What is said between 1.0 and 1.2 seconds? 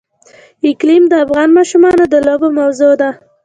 د